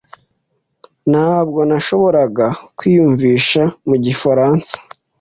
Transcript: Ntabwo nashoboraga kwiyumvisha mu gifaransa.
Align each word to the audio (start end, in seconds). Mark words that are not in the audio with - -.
Ntabwo 1.11 1.59
nashoboraga 1.69 2.47
kwiyumvisha 2.77 3.63
mu 3.87 3.95
gifaransa. 4.05 4.75